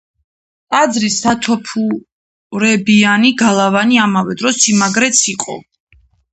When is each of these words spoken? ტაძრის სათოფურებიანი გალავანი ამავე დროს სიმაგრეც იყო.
ტაძრის 0.75 1.17
სათოფურებიანი 1.25 3.33
გალავანი 3.45 4.03
ამავე 4.09 4.37
დროს 4.43 4.61
სიმაგრეც 4.67 5.25
იყო. 5.39 5.63